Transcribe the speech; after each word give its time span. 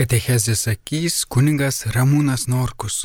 Katechezės 0.00 0.62
sakys 0.64 1.14
kuningas 1.28 1.82
Ramūnas 1.92 2.46
Norkus. 2.48 3.02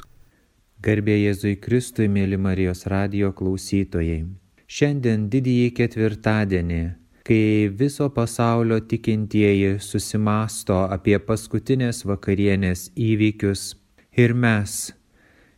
Garbė 0.80 1.18
Jėzui 1.18 1.58
Kristui, 1.60 2.06
mėly 2.08 2.38
Marijos 2.40 2.86
radio 2.88 3.34
klausytojai. 3.36 4.22
Šiandien 4.64 5.26
didįjį 5.34 5.74
ketvirtadienį, 5.76 6.80
kai 7.28 7.68
viso 7.82 8.08
pasaulio 8.16 8.80
tikintieji 8.80 9.74
susimasto 9.84 10.80
apie 10.88 11.20
paskutinės 11.20 12.06
vakarienės 12.08 12.88
įvykius 12.96 13.68
ir 14.16 14.32
mes 14.32 14.80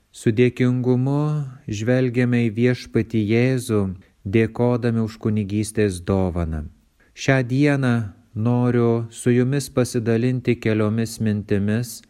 su 0.10 0.34
dėkingumu 0.42 1.22
žvelgiame 1.70 2.48
į 2.48 2.54
viešpati 2.58 3.22
Jėzų, 3.36 3.84
dėkodami 4.26 5.06
už 5.06 5.22
kunigystės 5.22 6.02
dovaną. 6.02 6.66
Šią 7.14 7.44
dieną 7.46 7.98
noriu 8.38 9.08
su 9.10 9.32
jumis 9.32 9.70
pasidalinti 9.74 10.56
keliomis 10.62 11.18
mintimis 11.20 12.02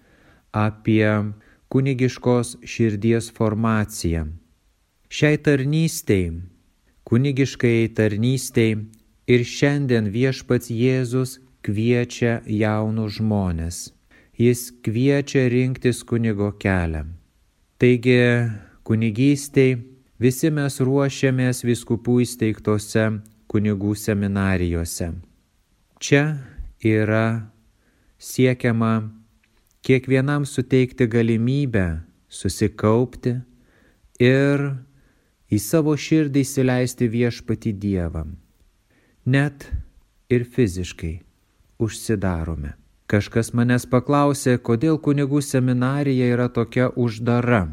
apie 0.52 1.10
kunigiškos 1.72 2.58
širdies 2.64 3.32
formaciją. 3.38 4.28
Šiai 5.10 5.38
tarnystei, 5.40 6.32
kunigiškai 7.08 7.90
tarnystei 7.96 8.76
ir 9.28 9.44
šiandien 9.48 10.10
viešpats 10.12 10.72
Jėzus 10.72 11.38
kviečia 11.64 12.42
jaunus 12.48 13.20
žmonės. 13.20 13.78
Jis 14.38 14.68
kviečia 14.86 15.48
rinktis 15.50 16.04
kunigo 16.06 16.52
kelią. 16.62 17.08
Taigi, 17.82 18.20
kunigystei 18.86 19.78
visi 20.22 20.52
mes 20.54 20.78
ruošiamės 20.82 21.64
viskupų 21.66 22.22
įsteigtose 22.26 23.08
kunigų 23.50 23.96
seminarijose. 23.98 25.10
Čia 26.00 26.38
yra 26.86 27.50
siekiama 28.22 29.10
kiekvienam 29.82 30.46
suteikti 30.46 31.08
galimybę 31.10 31.86
susikaupti 32.30 33.34
ir 34.22 34.64
į 35.50 35.58
savo 35.64 35.96
širdį 35.98 36.44
įsileisti 36.46 37.08
viešpati 37.10 37.74
Dievą. 37.74 38.28
Net 39.26 39.66
ir 40.30 40.46
fiziškai 40.46 41.16
užsidarome. 41.82 42.76
Kažkas 43.08 43.54
manęs 43.56 43.88
paklausė, 43.90 44.58
kodėl 44.60 45.00
kunigų 45.00 45.42
seminarija 45.42 46.28
yra 46.36 46.50
tokia 46.52 46.92
uždara. 46.94 47.72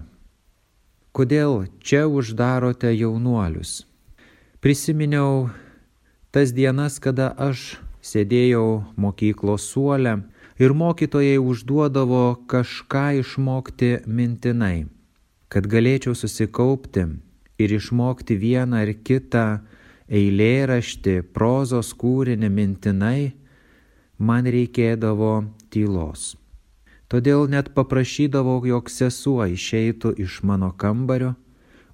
Kodėl 1.12 1.66
čia 1.82 2.06
uždarote 2.06 2.94
jaunuolius? 2.94 3.82
Prisiminiau 4.62 5.50
tas 6.30 6.54
dienas, 6.54 6.96
kada 7.02 7.34
aš 7.34 7.74
sėdėjau 8.04 8.84
mokyklos 9.00 9.64
suole 9.72 10.18
ir 10.60 10.74
mokytojai 10.76 11.38
užduodavo 11.40 12.24
kažką 12.50 13.06
išmokti 13.22 13.90
mintinai, 14.06 14.86
kad 15.48 15.66
galėčiau 15.70 16.14
susikaupti 16.18 17.06
ir 17.58 17.74
išmokti 17.78 18.36
vieną 18.38 18.84
ar 18.84 18.92
kitą 19.06 19.46
eilėraštį, 20.08 21.20
prozos 21.32 21.94
kūrinį 21.96 22.50
mintinai, 22.52 23.32
man 24.18 24.46
reikėdavo 24.46 25.36
tylos. 25.72 26.34
Todėl 27.08 27.46
net 27.48 27.70
paprašydavau, 27.76 28.60
jog 28.66 28.90
sesuo 28.90 29.44
išeitų 29.46 30.14
iš 30.24 30.42
mano 30.42 30.72
kambario, 30.76 31.34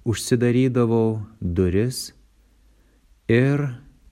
užsidarydavau 0.07 1.21
duris 1.39 2.09
ir 3.29 3.67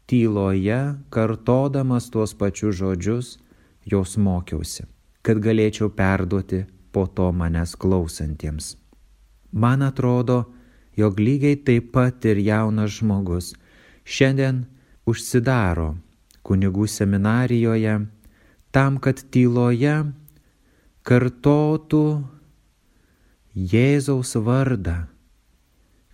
tyloje, 0.10 0.80
kartodamas 1.14 2.10
tuos 2.10 2.34
pačius 2.34 2.82
žodžius, 2.82 3.38
jos 3.86 4.18
mokiausi, 4.18 4.88
kad 5.22 5.38
galėčiau 5.38 5.92
perduoti 5.94 6.66
po 6.92 7.06
to 7.06 7.30
manęs 7.32 7.76
klausantiems. 7.78 8.74
Man 9.54 9.86
atrodo, 9.86 10.50
jog 10.98 11.20
lygiai 11.22 11.62
taip 11.62 11.92
pat 11.94 12.26
ir 12.26 12.42
jaunas 12.42 12.98
žmogus 12.98 13.54
šiandien 14.06 14.66
užsidaro 15.10 15.94
kunigų 16.46 16.88
seminarijoje 16.90 17.96
tam, 18.74 18.98
kad 18.98 19.22
tyloje 19.34 19.96
kartotų 21.06 22.06
Jėzaus 23.60 24.36
vardą, 24.46 25.10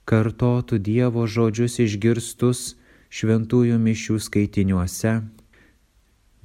kartotų 0.08 0.80
Dievo 0.82 1.26
žodžius 1.28 1.78
išgirstus 1.84 2.62
šventųjų 3.10 3.80
mišių 3.82 4.20
skaitiniuose, 4.28 5.22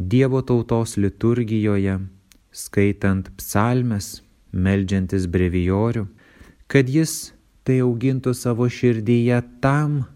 Dievo 0.01 0.41
tautos 0.41 0.95
liturgijoje, 0.97 1.99
skaitant 2.57 3.27
psalmes, 3.37 4.23
meldžiantis 4.49 5.27
brevijorių, 5.29 6.07
kad 6.73 6.89
jis 6.89 7.35
tai 7.69 7.83
augintų 7.85 8.33
savo 8.33 8.65
širdyje 8.65 9.43
tam, 9.61 10.07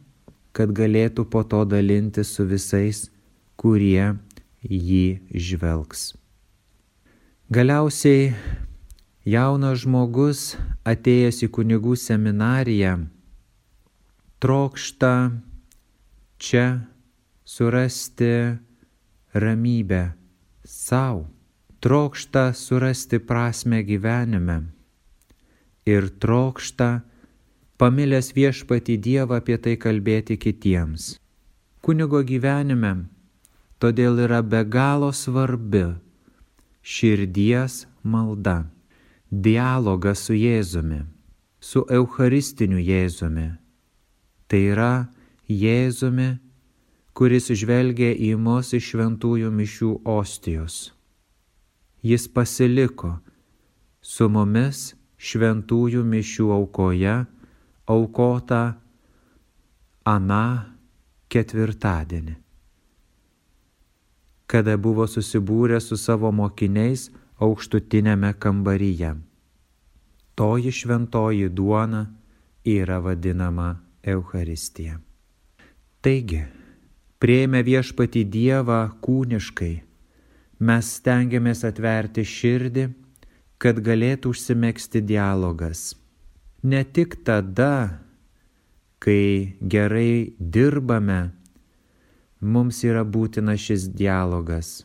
kad 0.57 0.73
galėtų 0.73 1.27
po 1.29 1.45
to 1.45 1.67
dalinti 1.69 2.25
su 2.25 2.47
visais, 2.49 3.11
kurie 3.61 4.15
jį 4.65 5.21
žvelgs. 5.37 6.15
Galiausiai 7.53 8.33
jaunas 9.29 9.85
žmogus 9.85 10.55
atėjęs 10.89 11.45
į 11.45 11.51
kunigų 11.53 11.93
seminariją 12.01 13.03
trokšta 14.41 15.13
čia 16.39 16.87
surasti 17.45 18.59
ramybę 19.35 20.13
savo, 20.65 21.27
trokšta 21.81 22.53
surasti 22.53 23.19
prasme 23.19 23.83
gyvenime 23.83 24.63
ir 25.87 26.09
trokšta 26.09 27.01
pamilęs 27.77 28.33
viešpati 28.33 28.97
Dievą 28.97 29.41
apie 29.43 29.59
tai 29.59 29.77
kalbėti 29.77 30.39
kitiems. 30.41 31.19
Kunigo 31.85 32.23
gyvenime 32.25 32.95
todėl 33.83 34.23
yra 34.25 34.41
be 34.41 34.63
galo 34.65 35.11
svarbi 35.13 35.85
širdies 36.85 37.85
malda, 38.03 38.65
dialogas 39.29 40.25
su 40.25 40.37
Jėzumi, 40.37 41.03
su 41.61 41.85
Eucharistiniu 41.91 42.81
Jėzumi. 42.81 43.51
Tai 44.49 44.61
yra 44.61 44.93
Jėzumi, 45.49 46.39
kuris 47.13 47.51
žvelgia 47.53 48.15
į 48.17 48.35
mus 48.41 48.73
iš 48.73 48.95
šventųjų 48.95 49.51
mišių 49.53 49.91
ostijos. 50.09 50.95
Jis 52.05 52.27
pasiliko 52.29 53.19
su 54.01 54.29
mumis 54.29 54.95
šventųjų 55.17 56.03
mišių 56.05 56.49
aukoje, 56.59 57.17
aukota 57.89 58.63
Ana 60.05 60.75
ketvirtadienį, 61.33 62.35
kada 64.45 64.75
buvo 64.77 65.07
susibūrę 65.09 65.81
su 65.81 65.97
savo 65.97 66.29
mokiniais 66.29 67.07
aukštutinėme 67.41 68.35
kambaryje. 68.37 69.15
Toji 70.37 70.75
šventoji 70.77 71.49
duona 71.49 72.05
yra 72.69 73.01
vadinama 73.01 73.73
Euharistija. 74.05 75.01
Taigi, 76.05 76.43
prieimę 77.17 77.63
viešpati 77.65 78.27
Dievą 78.29 78.91
kūniškai, 79.01 79.73
mes 80.69 80.89
stengiamės 80.99 81.63
atverti 81.65 82.21
širdį, 82.29 82.83
kad 83.57 83.79
galėtų 83.87 84.35
užsimėgsti 84.35 85.01
dialogas. 85.01 85.95
Ne 86.61 86.83
tik 86.85 87.17
tada, 87.25 88.03
kai 89.01 89.57
gerai 89.75 90.35
dirbame, 90.37 91.31
mums 92.41 92.83
yra 92.85 93.01
būtina 93.01 93.55
šis 93.57 93.87
dialogas, 93.97 94.83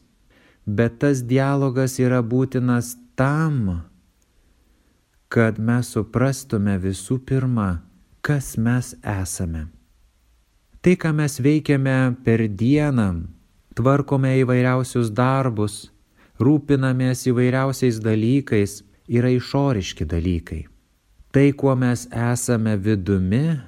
bet 0.63 1.01
tas 1.03 1.19
dialogas 1.19 1.97
yra 1.99 2.21
būtinas 2.23 2.93
tam, 3.19 3.81
kad 5.27 5.59
mes 5.59 5.91
suprastume 5.97 6.77
visų 6.79 7.19
pirma, 7.27 7.67
kas 8.23 8.55
mes 8.55 8.93
esame. 9.03 9.65
Tai, 10.79 10.95
ką 10.95 11.11
mes 11.11 11.33
veikiame 11.43 12.15
per 12.23 12.45
dieną, 12.47 13.09
tvarkome 13.75 14.31
įvairiausius 14.39 15.09
darbus, 15.11 15.89
rūpinamės 16.39 17.25
įvairiausiais 17.27 17.99
dalykais, 17.99 18.79
yra 19.11 19.31
išoriški 19.35 20.07
dalykai. 20.07 20.61
Tai, 21.35 21.47
kuo 21.59 21.75
mes 21.75 22.07
esame 22.15 22.77
vidumi, 22.79 23.59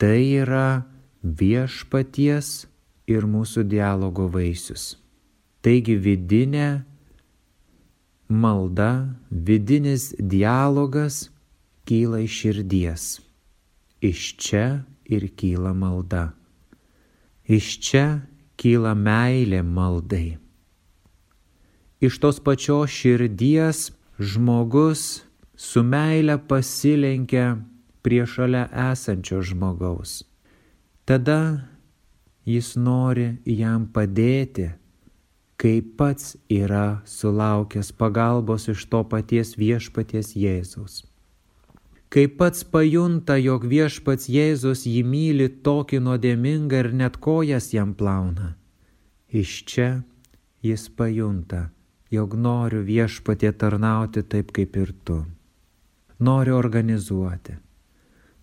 tai 0.00 0.40
yra 0.40 0.86
viešpaties 1.20 2.64
ir 3.12 3.28
mūsų 3.28 3.66
dialogo 3.68 4.30
vaisius. 4.32 4.96
Taigi 5.60 5.98
vidinė 6.00 6.86
malda, 8.32 9.12
vidinis 9.30 10.14
dialogas 10.16 11.26
kyla 11.84 12.24
iš 12.24 12.40
širdies. 12.40 13.06
Iš 14.00 14.28
čia 14.40 14.66
ir 15.08 15.28
kyla 15.36 15.72
malda. 15.74 16.32
Iš 17.46 17.66
čia 17.82 18.06
kyla 18.58 18.94
meilė 18.94 19.62
maldai. 19.62 20.38
iš 22.00 22.18
tos 22.20 22.40
pačios 22.40 22.90
širdies 22.90 23.90
žmogus 24.18 25.22
su 25.56 25.82
meile 25.82 26.36
pasilenkia 26.48 27.56
prie 28.02 28.26
šalia 28.26 28.68
esančio 28.92 29.40
žmogaus. 29.42 30.24
Tada 31.04 31.40
jis 32.44 32.74
nori 32.76 33.28
jam 33.46 33.86
padėti, 33.94 34.68
kai 35.56 35.80
pats 35.98 36.36
yra 36.52 37.00
sulaukęs 37.08 37.90
pagalbos 37.96 38.68
iš 38.68 38.84
to 38.92 39.02
paties 39.08 39.56
viešpaties 39.58 40.34
Jėzaus. 40.36 41.02
Kai 42.16 42.28
pats 42.32 42.62
pajunta, 42.64 43.34
jog 43.36 43.66
viešpats 43.68 44.30
Jėzus 44.32 44.86
jį 44.88 45.02
myli 45.04 45.50
tokį 45.66 45.98
nuodėmingą 46.00 46.78
ir 46.80 46.88
net 46.96 47.18
kojas 47.20 47.66
jam 47.74 47.90
plauna, 47.92 48.54
iš 49.28 49.52
čia 49.68 49.88
jis 50.64 50.86
pajunta, 50.96 51.66
jog 52.08 52.38
noriu 52.40 52.80
viešpatie 52.88 53.52
tarnauti 53.52 54.24
taip 54.24 54.56
kaip 54.56 54.80
ir 54.80 54.94
tu. 55.04 55.18
Noriu 56.16 56.56
organizuoti, 56.56 57.60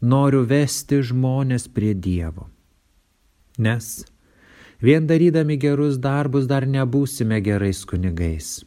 noriu 0.05 0.45
vesti 0.45 1.01
žmonės 1.01 1.65
prie 1.73 1.97
Dievo. 1.97 2.51
Nes 3.57 4.03
vien 4.85 5.09
darydami 5.09 5.57
gerus 5.57 5.97
darbus 5.97 6.45
dar 6.45 6.69
nebūsime 6.69 7.41
gerais 7.41 7.87
kunigais. 7.89 8.59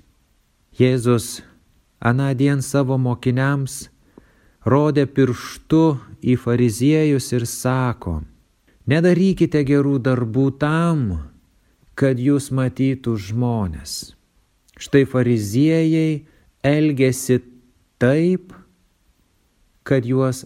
Jėzus 0.74 1.44
anadien 2.02 2.58
savo 2.58 2.98
mokiniams 2.98 3.84
rodė 4.66 5.06
pirštu 5.06 5.84
į 6.26 6.34
fariziejus 6.42 7.30
ir 7.36 7.46
sako, 7.46 8.20
nedarykite 8.90 9.62
gerų 9.66 9.98
darbų 10.02 10.46
tam, 10.60 11.06
kad 11.94 12.18
jūs 12.20 12.50
matytų 12.50 13.14
žmonės. 13.28 14.16
Štai 14.76 15.06
fariziejai 15.08 16.26
elgesi 16.66 17.38
taip, 18.02 18.52
kad 19.86 20.04
juos 20.04 20.44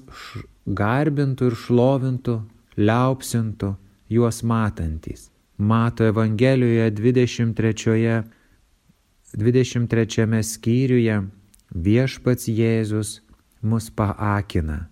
garbintų 0.66 1.50
ir 1.50 1.56
šlovintų, 1.56 2.36
liaupsintų 2.76 3.72
juos 4.12 4.42
matantys. 4.44 5.30
Mato 5.56 6.04
Evangelijoje 6.08 6.90
23, 6.96 8.20
23 9.36 10.44
skyriuje 10.44 11.18
viešpats 11.74 12.48
Jėzus 12.48 13.18
mus 13.62 13.90
paakina, 13.92 14.88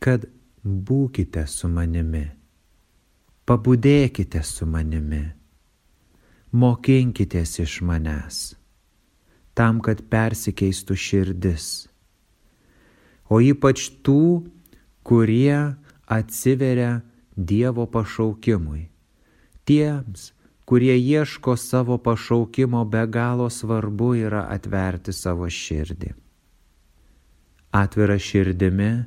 kad 0.00 0.26
būkite 0.64 1.44
su 1.48 1.68
manimi, 1.72 2.26
pabudėkite 3.48 4.42
su 4.44 4.68
manimi, 4.68 5.24
mokinkitės 6.52 7.58
iš 7.64 7.80
manęs, 7.88 8.40
tam, 9.56 9.80
kad 9.80 10.04
persikeistų 10.12 10.96
širdis, 10.96 11.88
o 13.28 13.40
ypač 13.40 13.88
tų, 14.04 14.44
kurie 15.02 15.76
atsiveria 16.06 17.00
Dievo 17.38 17.84
pašaukimui. 17.86 18.88
Tiems, 19.62 20.32
kurie 20.66 20.96
ieško 20.98 21.54
savo 21.54 21.94
pašaukimo, 22.02 22.82
be 22.84 23.04
galo 23.06 23.46
svarbu 23.46 24.16
yra 24.26 24.48
atverti 24.50 25.14
savo 25.14 25.46
širdį 25.46 26.16
atvira 27.74 28.16
širdimi, 28.18 29.04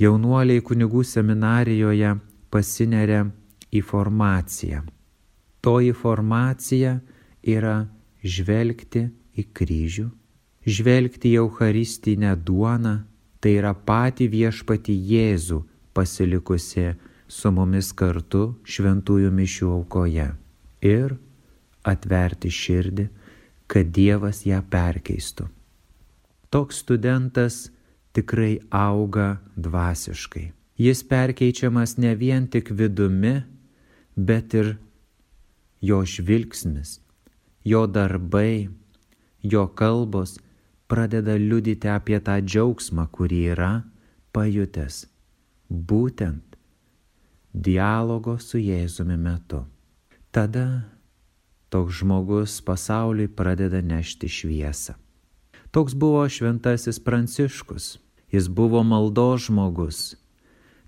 jaunuoliai 0.00 0.62
kunigų 0.64 1.04
seminarijoje 1.04 2.14
pasineria 2.52 3.26
į 3.72 3.82
formaciją. 3.84 4.82
Toji 5.62 5.92
formacija 5.94 6.96
yra 7.42 7.76
žvelgti 8.22 9.06
į 9.38 9.46
kryžių, 9.54 10.08
žvelgti 10.66 11.32
į 11.32 11.40
Eucharistinę 11.44 12.34
duoną, 12.36 12.96
tai 13.42 13.56
yra 13.58 13.72
pati 13.74 14.28
viešpati 14.30 14.94
Jėzų 14.94 15.62
pasilikusi 15.94 16.92
su 17.28 17.50
mumis 17.54 17.92
kartu 17.96 18.52
šventųjų 18.68 19.30
mišių 19.34 19.70
aukoje 19.78 20.28
ir 20.84 21.16
atverti 21.88 22.50
širdį, 22.52 23.06
kad 23.66 23.88
Dievas 23.94 24.42
ją 24.46 24.60
perkeistų. 24.70 25.48
Toks 26.52 26.82
studentas 26.84 27.70
tikrai 28.12 28.58
auga 28.70 29.36
dvasiškai. 29.56 30.52
Jis 30.78 31.02
perkeičiamas 31.08 31.96
ne 31.96 32.14
vien 32.14 32.46
tik 32.46 32.70
vidumi, 32.70 33.42
bet 34.16 34.54
ir 34.54 34.76
jo 35.80 36.02
žvilgsnis, 36.04 37.00
jo 37.64 37.86
darbai, 37.86 38.68
jo 39.42 39.66
kalbos 39.68 40.38
pradeda 40.88 41.36
liudyti 41.36 41.88
apie 41.88 42.18
tą 42.20 42.38
džiaugsmą, 42.40 43.06
kurį 43.12 43.40
yra 43.54 43.72
pajutęs 44.32 45.06
būtent 45.72 46.56
dialogo 47.52 48.38
su 48.38 48.60
Jėzumi 48.60 49.16
metu. 49.16 49.64
Tada 50.32 50.66
toks 51.72 52.00
žmogus 52.00 52.60
pasauliui 52.64 53.28
pradeda 53.28 53.80
nešti 53.80 54.28
šviesą. 54.28 54.96
Toks 55.72 55.96
buvo 55.96 56.24
šventasis 56.28 57.00
Pranciškus. 57.00 57.96
Jis 58.32 58.48
buvo 58.48 58.82
maldo 58.82 59.36
žmogus. 59.36 60.16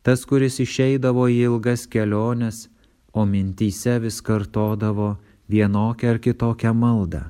Tas, 0.05 0.25
kuris 0.29 0.61
išeidavo 0.61 1.29
į 1.29 1.39
ilgas 1.49 1.87
keliones, 1.89 2.69
o 3.13 3.25
mintyse 3.25 3.99
vis 4.03 4.21
kartodavo 4.25 5.15
vienokią 5.49 6.15
ar 6.15 6.19
kitokią 6.19 6.73
maldą. 6.75 7.29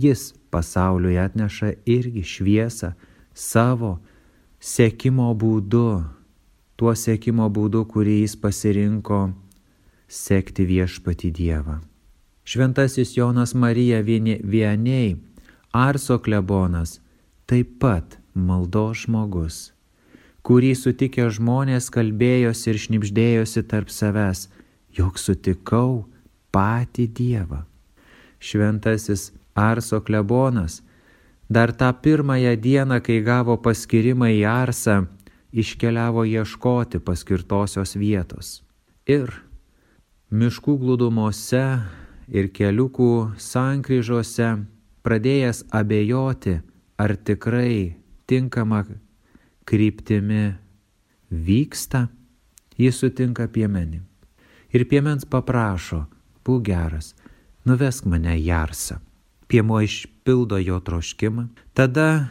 Jis 0.00 0.32
pasauliui 0.50 1.18
atneša 1.20 1.74
irgi 1.86 2.24
šviesą 2.24 2.94
savo 3.34 3.98
sėkimo 4.60 5.30
būdu, 5.36 6.02
tuo 6.76 6.92
sėkimo 6.96 7.48
būdu, 7.52 7.84
kurį 7.92 8.20
jis 8.24 8.36
pasirinko 8.40 9.20
sekti 10.08 10.66
viešpati 10.66 11.30
Dievą. 11.30 11.80
Šventasis 12.44 13.14
Jonas 13.16 13.54
Marija 13.54 14.00
Vieniai 14.02 15.16
Arso 15.72 16.18
klebonas 16.18 16.98
taip 17.46 17.76
pat 17.78 18.19
maldo 18.34 18.90
žmogus, 18.94 19.72
kurį 20.46 20.74
sutikę 20.78 21.28
žmonės 21.30 21.90
kalbėjosi 21.94 22.70
ir 22.72 22.78
šnipždėjosi 22.84 23.64
tarp 23.70 23.90
savęs, 23.92 24.48
jog 24.96 25.18
sutikau 25.18 26.06
patį 26.54 27.06
Dievą. 27.14 27.64
Šventasis 28.40 29.30
Arso 29.54 30.00
klebonas 30.00 30.80
dar 31.50 31.72
tą 31.72 31.92
pirmąją 31.92 32.56
dieną, 32.56 33.00
kai 33.02 33.20
gavo 33.22 33.58
paskirimą 33.58 34.30
į 34.38 34.44
Arsą, 34.46 35.06
iškeliavo 35.52 36.24
ieškoti 36.24 37.02
paskirtosios 37.02 37.96
vietos. 37.98 38.62
Ir 39.06 39.34
miškų 40.30 40.76
glūdumose 40.78 41.64
ir 42.30 42.50
keliukų 42.54 43.34
sankryžose 43.36 44.52
pradėjęs 45.02 45.64
abejoti, 45.74 46.60
ar 47.00 47.16
tikrai 47.16 47.99
tinkama 48.30 48.84
kryptimi 49.66 50.54
vyksta, 51.30 52.06
jis 52.78 53.02
sutinka 53.02 53.48
piemenį. 53.50 54.00
Ir 54.70 54.86
piemens 54.86 55.26
paprašo, 55.26 56.04
būk 56.46 56.64
geras, 56.70 57.12
nuvesk 57.66 58.06
mane 58.06 58.36
Jarsą. 58.38 59.00
Piemo 59.50 59.80
išpildo 59.82 60.60
jo 60.62 60.78
troškimą. 60.78 61.48
Tada 61.74 62.30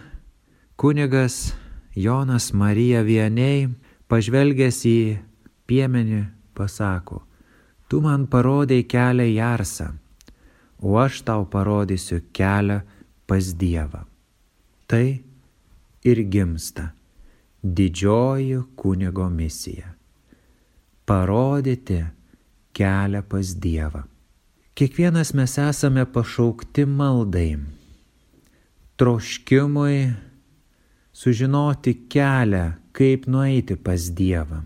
kunigas 0.79 1.51
Jonas 1.95 2.53
Marija 2.55 3.03
Vieniai, 3.03 3.67
pažvelgęs 4.07 4.83
į 4.87 4.99
piemenį, 5.67 6.21
pasako, 6.55 7.25
tu 7.91 7.99
man 8.01 8.23
parodai 8.31 8.85
kelią 8.87 9.27
Jarsą 9.35 9.91
o 10.81 10.97
aš 10.97 11.21
tau 11.21 11.45
parodysiu 11.45 12.21
kelią 12.33 12.81
pas 13.27 13.53
Dievą. 13.53 14.05
Tai 14.87 15.21
ir 16.03 16.23
gimsta 16.23 16.89
didžioji 17.63 18.61
kunigo 18.75 19.29
misija- 19.29 19.93
parodyti 21.07 22.05
kelią 22.73 23.21
pas 23.21 23.55
Dievą. 23.55 24.03
Kiekvienas 24.73 25.33
mes 25.33 25.57
esame 25.57 26.05
pašaukti 26.05 26.85
maldai, 26.85 27.57
troškimui 28.95 30.13
sužinoti 31.13 31.93
kelią, 32.09 32.73
kaip 32.91 33.27
nueiti 33.27 33.75
pas 33.75 34.01
Dievą. 34.11 34.61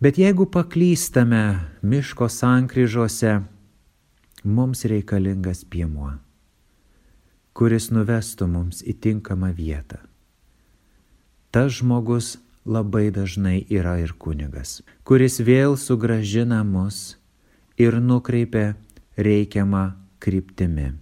Bet 0.00 0.18
jeigu 0.18 0.46
paklystame 0.46 1.60
miško 1.82 2.28
sankryžose, 2.28 3.42
mums 4.44 4.84
reikalingas 4.84 5.64
piemuo, 5.64 6.14
kuris 7.54 7.90
nuvestų 7.90 8.48
mums 8.48 8.82
į 8.82 8.96
tinkamą 9.04 9.52
vietą. 9.54 10.11
Tas 11.52 11.72
žmogus 11.76 12.38
labai 12.64 13.10
dažnai 13.12 13.66
yra 13.68 13.98
ir 14.00 14.14
kunigas, 14.16 14.80
kuris 15.04 15.36
vėl 15.44 15.76
sugražina 15.76 16.62
mus 16.64 17.18
ir 17.76 17.98
nukreipia 18.00 18.72
reikiamą 19.20 19.90
kryptimi. 20.22 20.94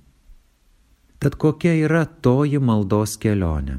Tad 1.23 1.37
kokia 1.39 1.77
yra 1.87 2.03
toji 2.25 2.59
maldos 2.59 3.15
kelionė? 3.21 3.79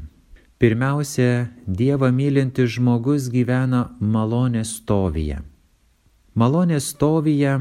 Pirmiausia, 0.62 1.50
Dievą 1.66 2.08
mylintis 2.14 2.78
žmogus 2.78 3.26
gyvena 3.34 3.90
malonės 3.98 4.76
stovyje. 4.78 5.42
Malonės 6.38 6.92
stovyje 6.94 7.56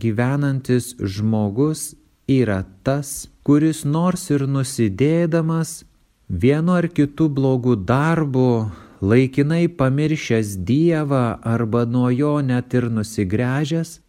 gyvenantis 0.00 0.94
žmogus 0.98 1.92
yra 2.26 2.64
tas, 2.82 3.28
kuris 3.46 3.84
nors 3.84 4.26
ir 4.32 4.46
nusidėdamas 4.48 5.84
vienu 6.30 6.72
ar 6.72 6.88
kitu 6.88 7.28
blogu 7.28 7.76
darbu, 7.76 8.70
laikinai 9.02 9.68
pamiršęs 9.68 10.56
Dievą 10.64 11.38
arba 11.42 11.84
nuo 11.84 12.10
jo 12.10 12.40
net 12.40 12.74
ir 12.74 12.90
nusigręžęs, 12.90 14.00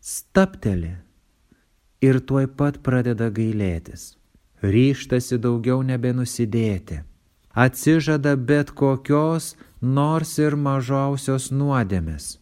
stapteli 0.00 0.96
ir 2.00 2.20
tuoj 2.20 2.46
pat 2.56 2.82
pradeda 2.84 3.30
gailėtis. 3.32 4.16
Ryštasi 4.62 5.38
daugiau 5.40 5.80
nebenusidėti. 5.82 7.00
Atsižada 7.56 8.36
bet 8.36 8.70
kokios 8.76 9.56
nors 9.80 10.36
ir 10.38 10.56
mažiausios 10.56 11.48
nuodėmės. 11.50 12.36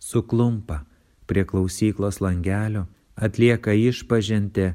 Suklumpa 0.00 0.82
prie 1.28 1.44
klausyklos 1.44 2.20
langelio, 2.24 2.86
atlieka 3.16 3.76
išpažinti 3.76 4.72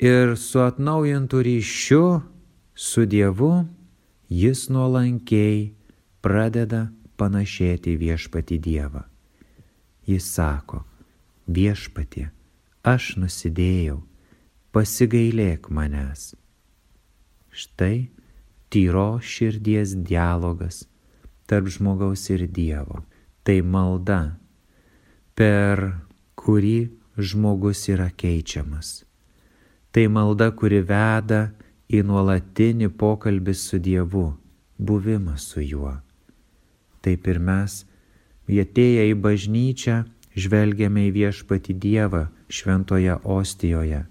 ir 0.00 0.34
su 0.40 0.64
atnaujintų 0.64 1.42
ryšiu 1.46 2.06
su 2.76 3.06
Dievu 3.06 3.64
jis 4.28 4.66
nuolankiai 4.68 5.72
pradeda 6.20 6.82
panašėti 7.16 7.96
viešpati 7.96 8.58
Dievą. 8.60 9.00
Jis 10.04 10.26
sako, 10.36 10.82
viešpatie, 11.48 12.28
aš 12.84 13.16
nusidėjau, 13.16 14.02
pasigailėk 14.76 15.70
manęs. 15.72 16.34
Štai 17.48 18.10
tyro 18.68 19.16
širdies 19.24 19.96
dialogas 19.96 20.84
tarp 21.48 21.72
žmogaus 21.72 22.28
ir 22.28 22.44
Dievo. 22.44 23.06
Tai 23.46 23.62
malda, 23.64 24.36
per 25.32 25.80
kurį 26.36 26.90
žmogus 27.16 27.86
yra 27.88 28.10
keičiamas. 28.12 29.06
Tai 29.94 30.10
malda, 30.12 30.50
kuri 30.52 30.82
veda 30.84 31.54
į 31.92 32.02
nuolatinį 32.06 32.90
pokalbį 32.98 33.54
su 33.54 33.78
Dievu, 33.82 34.26
buvimą 34.78 35.36
su 35.38 35.62
juo. 35.62 35.94
Taip 37.02 37.28
ir 37.30 37.38
mes, 37.38 37.84
vietėję 38.50 39.06
į 39.12 39.14
bažnyčią, 39.22 40.02
žvelgiame 40.36 41.06
į 41.08 41.14
viešpati 41.14 41.76
Dievą 41.78 42.26
šventoje 42.50 43.16
ostijoje, 43.22 44.02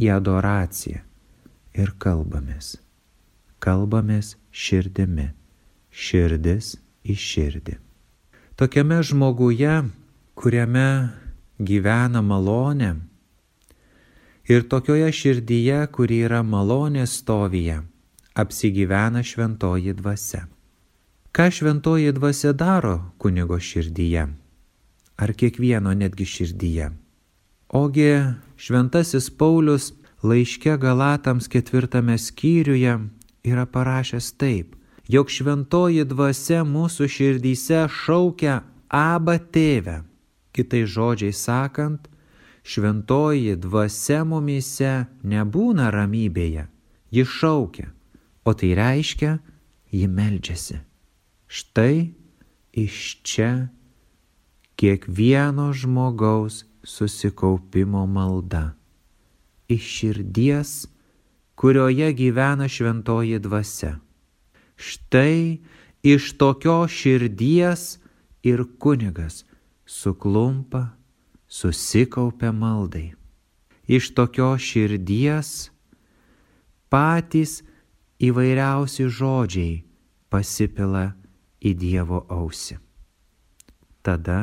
į 0.00 0.06
adoraciją 0.14 1.02
ir 1.76 1.92
kalbamės. 1.98 2.78
Kalbamės 3.60 4.36
širdimi, 4.50 5.30
širdis 5.90 6.76
į 7.04 7.16
širdį. 7.18 7.76
Tokiame 8.56 9.00
žmoguje, 9.04 9.74
kuriame 10.38 10.88
gyvena 11.60 12.22
malonė 12.24 12.94
ir 14.50 14.66
tokioje 14.68 15.12
širdyje, 15.14 15.86
kuri 15.94 16.24
yra 16.26 16.42
malonės 16.42 17.20
stovyje, 17.22 17.80
apsigyvena 18.34 19.22
šventoji 19.22 19.94
dvasia. 20.02 20.44
Ką 21.30 21.48
šventoji 21.54 22.12
dvasia 22.12 22.52
daro 22.52 22.98
kunigo 23.18 23.58
širdyje? 23.62 24.28
ar 25.20 25.32
kiekvieno 25.32 25.94
netgi 25.94 26.24
širdyje. 26.24 26.90
Ogi 27.68 28.10
šventasis 28.56 29.30
Paulius 29.30 29.92
laiške 30.22 30.76
Galatams 30.76 31.48
ketvirtame 31.48 32.18
skyriuje 32.18 32.98
yra 33.44 33.66
parašęs 33.66 34.32
taip, 34.40 34.76
jog 35.08 35.28
šventoji 35.30 36.04
dvasia 36.08 36.64
mūsų 36.64 37.08
širdyse 37.16 37.84
šaukia 37.92 38.62
Aba 38.88 39.36
tėvę. 39.38 40.00
Kitai 40.56 40.82
žodžiai 40.82 41.36
sakant, 41.36 42.08
šventoji 42.62 43.56
dvasia 43.56 44.24
mumise 44.24 45.06
nebūna 45.24 45.90
ramybėje, 45.94 46.66
ji 47.10 47.24
šaukia, 47.24 47.90
o 48.44 48.54
tai 48.54 48.74
reiškia, 48.78 49.38
ji 49.90 50.06
meldžiasi. 50.06 50.80
Štai 51.50 52.12
iš 52.72 53.20
čia 53.26 53.68
kiekvieno 54.78 55.72
žmogaus 55.72 56.64
susikaupimo 56.84 58.06
malda. 58.06 58.76
Iš 59.68 59.84
širdies, 59.96 60.70
kurioje 61.54 62.12
gyvena 62.14 62.68
šventoji 62.68 63.38
dvasia. 63.38 63.98
Štai 64.76 65.60
iš 66.02 66.32
tokios 66.40 66.90
širdies 66.90 67.98
ir 68.42 68.64
kunigas 68.78 69.44
suklumpa, 69.84 70.99
susikaupia 71.50 72.52
maldai. 72.54 73.10
Iš 73.90 74.12
tokios 74.14 74.62
širdies 74.62 75.70
patys 76.92 77.58
įvairiausi 78.22 79.08
žodžiai 79.10 79.82
pasipila 80.30 81.10
į 81.58 81.74
Dievo 81.74 82.22
ausį. 82.30 82.78
Tada 84.06 84.40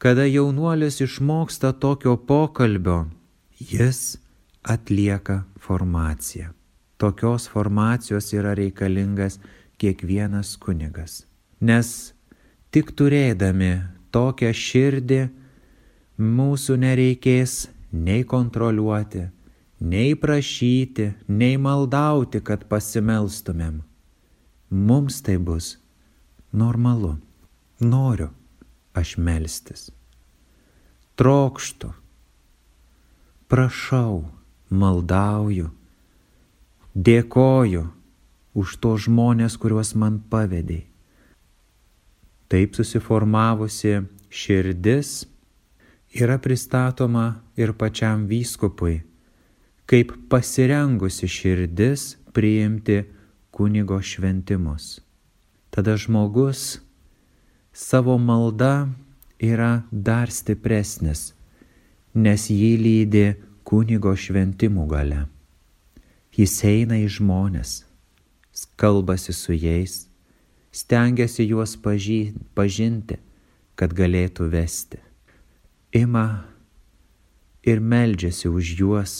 Kada 0.00 0.24
jaunuolis 0.24 1.00
išmoksta 1.04 1.72
tokio 1.72 2.16
pokalbio, 2.16 3.10
jis 3.58 4.16
atlieka 4.62 5.42
formaciją. 5.60 6.54
Tokios 6.96 7.48
formacijos 7.48 8.32
yra 8.32 8.54
reikalingas 8.56 9.36
kiekvienas 9.76 10.54
kunigas. 10.56 11.26
Nes 11.60 12.14
tik 12.72 12.94
turėdami 12.96 13.74
tokią 14.08 14.54
širdį 14.56 15.20
mūsų 16.20 16.76
nereikės 16.80 17.70
nei 17.92 18.24
kontroliuoti, 18.28 19.26
nei 19.80 20.14
prašyti, 20.14 21.14
nei 21.28 21.56
maldauti, 21.56 22.42
kad 22.44 22.66
pasimelstumėm. 22.68 23.80
Mums 24.70 25.22
tai 25.24 25.38
bus 25.40 25.78
normalu. 26.52 27.16
Noriu 27.80 28.28
aš 28.92 29.16
melstis. 29.16 29.88
Trokštų, 31.16 31.90
prašau, 33.48 34.28
maldauju, 34.68 35.70
dėkoju 36.94 37.86
už 38.60 38.76
to 38.82 38.94
žmonės, 39.00 39.56
kuriuos 39.60 39.94
man 39.96 40.20
pavedėjai. 40.30 40.86
Taip 42.50 42.74
susiformavusi 42.74 44.00
širdis 44.28 45.22
yra 46.14 46.38
pristatoma 46.38 47.42
ir 47.56 47.72
pačiam 47.72 48.26
vyskupui, 48.26 49.02
kaip 49.86 50.12
pasirengusi 50.28 51.28
širdis 51.28 52.16
priimti 52.32 53.04
kunigo 53.50 54.02
šventimus. 54.02 55.00
Tada 55.70 55.96
žmogus 55.96 56.80
savo 57.72 58.18
malda 58.18 58.88
yra 59.38 59.82
dar 59.92 60.30
stipresnis, 60.30 61.32
nes 62.14 62.48
jį 62.50 62.72
lydi 62.84 63.26
kunigo 63.64 64.14
šventimų 64.16 64.86
gale. 64.90 65.26
Jis 66.34 66.56
eina 66.64 66.98
į 66.98 67.06
žmonės, 67.18 67.84
kalbasi 68.76 69.34
su 69.34 69.54
jais, 69.54 70.06
stengiasi 70.72 71.46
juos 71.50 71.76
pažinti, 71.78 73.18
kad 73.78 73.94
galėtų 73.94 74.50
vesti. 74.50 75.09
Ima 75.92 76.44
ir 77.66 77.80
meldžiasi 77.80 78.48
už 78.48 78.76
juos 78.78 79.14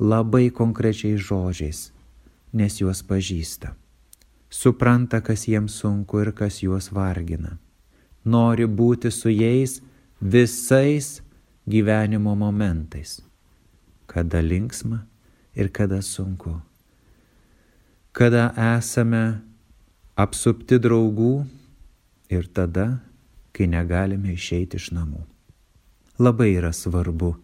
labai 0.00 0.48
konkrečiais 0.48 1.20
žodžiais, 1.20 1.92
nes 2.56 2.80
juos 2.80 3.04
pažįsta 3.04 3.76
supranta, 4.50 5.20
kas 5.20 5.46
jiems 5.48 5.78
sunku 5.78 6.20
ir 6.20 6.32
kas 6.34 6.60
juos 6.62 6.90
vargina. 6.92 7.56
Nori 8.24 8.66
būti 8.66 9.10
su 9.14 9.30
jais 9.30 9.78
visais 10.20 11.20
gyvenimo 11.70 12.34
momentais, 12.36 13.20
kada 14.10 14.42
linksma 14.42 15.06
ir 15.54 15.70
kada 15.70 16.02
sunku. 16.02 16.58
Kada 18.12 18.50
esame 18.74 19.40
apsupti 20.18 20.80
draugų 20.82 21.46
ir 22.28 22.50
tada, 22.50 22.98
kai 23.52 23.68
negalime 23.70 24.34
išeiti 24.34 24.80
iš 24.80 24.90
namų. 24.96 25.22
Labai 26.20 26.50
yra 26.56 26.72
svarbu, 26.76 27.34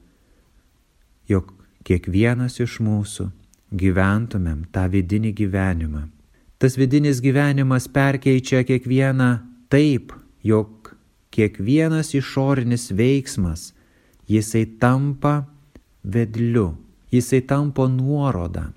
jog 1.28 1.54
kiekvienas 1.86 2.60
iš 2.60 2.80
mūsų 2.84 3.30
gyventumėm 3.72 4.66
tą 4.74 4.84
vidinį 4.92 5.32
gyvenimą 5.40 6.04
tas 6.58 6.76
vidinis 6.76 7.20
gyvenimas 7.20 7.88
perkeičia 7.88 8.64
kiekvieną 8.64 9.38
taip, 9.68 10.12
jog 10.42 10.94
kiekvienas 11.30 12.14
išorinis 12.16 12.90
veiksmas, 12.90 13.72
jisai 14.28 14.64
tampa 14.80 15.44
vedliu, 16.04 16.76
jisai 17.12 17.42
tampa 17.44 17.88
nuoroda, 17.88 18.70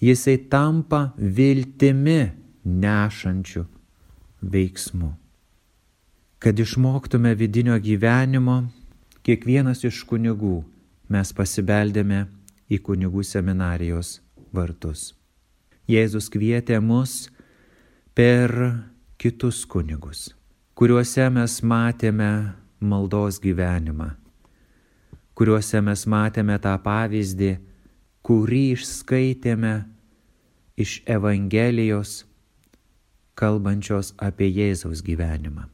jisai 0.00 0.38
tampa 0.50 1.10
viltimi 1.18 2.30
nešančių 2.64 3.66
veiksmų. 4.54 5.10
Kad 6.44 6.58
išmoktume 6.60 7.34
vidinio 7.34 7.78
gyvenimo, 7.80 8.66
kiekvienas 9.24 9.80
iš 9.88 10.02
kunigų 10.04 10.58
mes 11.08 11.30
pasibeldėme 11.32 12.18
į 12.68 12.82
kunigų 12.84 13.22
seminarijos 13.24 14.18
vartus. 14.52 15.14
Jėzus 15.88 16.28
kvietė 16.28 16.82
mus 16.84 17.30
per 18.12 18.52
kitus 19.16 19.62
kunigus, 19.64 20.34
kuriuose 20.76 21.30
mes 21.32 21.56
matėme 21.64 22.30
maldos 22.92 23.40
gyvenimą, 23.40 24.10
kuriuose 25.32 25.80
mes 25.80 26.04
matėme 26.04 26.60
tą 26.60 26.76
pavyzdį, 26.84 27.54
kurį 28.20 28.64
išskaitėme 28.76 29.76
iš 30.76 30.98
Evangelijos, 31.08 32.26
kalbančios 33.32 34.12
apie 34.20 34.52
Jėzaus 34.52 35.00
gyvenimą. 35.00 35.70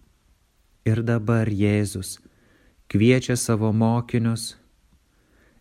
Ir 0.89 1.03
dabar 1.05 1.49
Jėzus 1.49 2.17
kviečia 2.89 3.37
savo 3.37 3.73
mokinius 3.73 4.55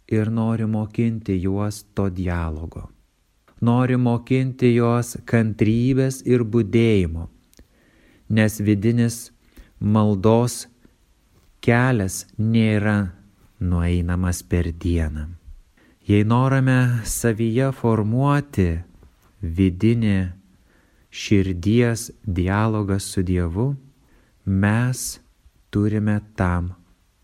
ir 0.07 0.31
nori 0.31 0.65
mokinti 0.65 1.35
juos 1.43 1.83
to 1.93 2.09
dialogo. 2.09 2.88
Nori 3.61 3.97
mokinti 3.99 4.71
juos 4.77 5.17
kantrybės 5.27 6.21
ir 6.25 6.45
būdėjimo, 6.47 7.27
nes 8.31 8.59
vidinis 8.63 9.17
maldos 9.79 10.63
kelias 11.59 12.23
nėra 12.38 13.11
nueinamas 13.59 14.39
per 14.43 14.71
dieną. 14.71 15.27
Jei 16.07 16.23
norime 16.23 17.03
savyje 17.05 17.67
formuoti 17.75 18.69
vidinį 19.43 20.17
širdies 21.11 22.09
dialogą 22.25 22.97
su 23.03 23.21
Dievu, 23.27 23.75
mes 24.46 25.19
turime 25.69 26.19
tam 26.36 26.74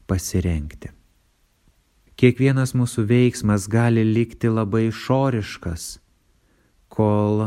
pasirenkti. 0.07 0.91
Kiekvienas 2.15 2.71
mūsų 2.77 3.03
veiksmas 3.09 3.67
gali 3.67 4.05
likti 4.07 4.47
labai 4.47 4.85
išoriškas, 4.87 5.97
kol 6.87 7.43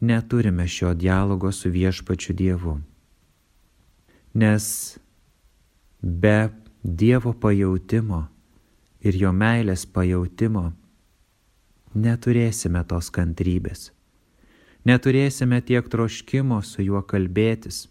neturime 0.00 0.66
šio 0.66 0.94
dialogo 0.94 1.52
su 1.52 1.70
viešpačiu 1.70 2.34
Dievu. 2.34 2.80
Nes 4.34 4.98
be 6.00 6.50
Dievo 6.82 7.32
pajautimo 7.32 8.26
ir 9.00 9.16
jo 9.18 9.30
meilės 9.32 9.86
pajautimo 9.86 10.68
neturėsime 11.94 12.82
tos 12.86 13.08
kantrybės, 13.10 13.90
neturėsime 14.86 15.62
tiek 15.66 15.88
troškimo 15.90 16.60
su 16.62 16.82
juo 16.82 17.02
kalbėtis. 17.02 17.86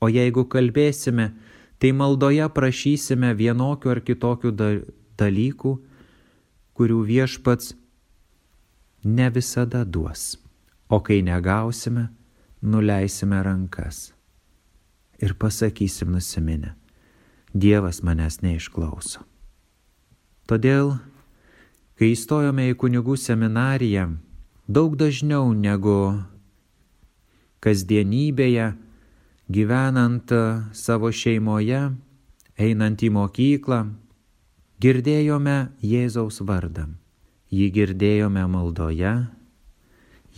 O 0.00 0.08
jeigu 0.08 0.46
kalbėsime, 0.48 1.30
tai 1.80 1.92
maldoje 1.96 2.46
prašysime 2.56 3.34
vienokių 3.36 3.92
ar 3.92 4.00
kitokių 4.04 4.52
dalykų, 5.20 5.72
kurių 6.76 7.00
viešpats 7.08 7.74
ne 9.04 9.28
visada 9.32 9.84
duos. 9.84 10.38
O 10.88 11.00
kai 11.04 11.20
negausime, 11.22 12.08
nuleisime 12.62 13.42
rankas 13.44 14.10
ir 15.20 15.36
pasakysim 15.36 16.10
nusiminę, 16.12 16.74
Dievas 17.52 17.98
manęs 18.06 18.38
neišklauso. 18.44 19.24
Todėl, 20.46 20.94
kai 21.98 22.12
įstojome 22.14 22.68
į 22.70 22.76
kunigų 22.78 23.16
seminariją, 23.18 24.04
daug 24.70 24.94
dažniau 24.94 25.50
negu 25.54 26.14
kasdienybėje, 27.60 28.68
gyvenant 29.50 30.30
savo 30.72 31.10
šeimoje, 31.10 31.90
einant 32.60 33.02
į 33.02 33.10
mokyklą, 33.14 33.80
girdėjome 34.80 35.58
Jėzaus 35.82 36.40
vardą. 36.46 36.86
Jį 37.50 37.66
girdėjome 37.74 38.44
maldoje, 38.46 39.14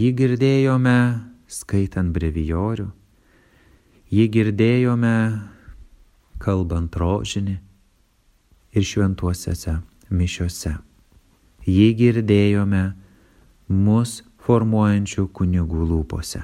jį 0.01 0.09
girdėjome 0.17 0.97
skaitant 1.45 2.15
brevijorių, 2.15 2.87
jį 4.09 4.25
girdėjome 4.33 5.17
kalbant 6.41 6.97
rožinį 6.97 7.59
ir 8.73 8.89
šventuosiuose 8.89 9.77
mišiuose. 10.09 10.73
Jį 11.69 11.91
girdėjome 12.01 12.83
mus 13.69 14.23
formuojančių 14.43 15.29
kunigų 15.37 15.85
lūpose. 15.93 16.43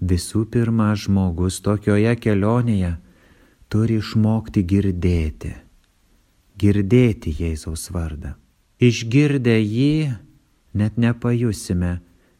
Visų 0.00 0.46
pirma, 0.48 0.94
žmogus 0.96 1.60
tokioje 1.60 2.14
kelionėje 2.16 2.94
turi 3.68 3.98
išmokti 4.00 4.62
girdėti, 4.64 5.52
girdėti 6.56 7.34
Jėzaus 7.36 7.90
vardą. 7.92 8.32
Išgirdę 8.80 9.58
jį, 9.60 10.16
net 10.72 10.96
nepajusime, 10.96 11.98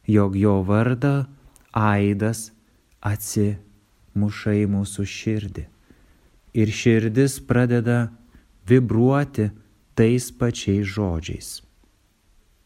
jog 0.08 0.38
jo 0.40 0.62
vardą 0.64 1.26
aidas 1.76 2.48
atsimuša 3.04 4.56
į 4.62 4.64
mūsų 4.72 5.04
širdį. 5.04 5.66
Ir 6.56 6.72
širdis 6.72 7.36
pradeda 7.44 8.08
vibruoti 8.66 9.50
tais 9.94 10.30
pačiais 10.32 10.88
žodžiais. 10.88 11.60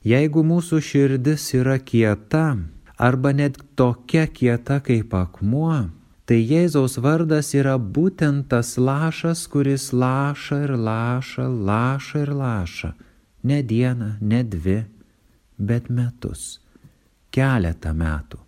Jeigu 0.07 0.45
mūsų 0.47 0.79
širdis 0.85 1.51
yra 1.59 1.81
kieta, 1.83 2.61
arba 2.99 3.33
net 3.33 3.59
tokia 3.77 4.27
kieta 4.27 4.81
kaip 4.81 5.15
akmuo, 5.15 5.91
tai 6.27 6.41
Jėzaus 6.41 6.97
vardas 7.03 7.53
yra 7.55 7.77
būtent 7.79 8.49
tas 8.49 8.77
lašas, 8.79 9.47
kuris 9.51 9.93
laša 9.93 10.63
ir 10.65 10.77
laša, 10.77 11.49
laša 11.49 12.23
ir 12.23 12.33
laša. 12.33 12.95
Ne 13.45 13.61
dieną, 13.63 14.17
ne 14.21 14.41
dvi, 14.43 14.79
bet 15.59 15.91
metus. 15.91 16.61
Keletą 17.35 17.93
metų. 17.93 18.39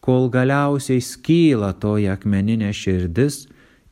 Kol 0.00 0.28
galiausiai 0.30 1.02
skyla 1.02 1.72
toji 1.82 2.06
akmeninė 2.12 2.70
širdis 2.70 3.46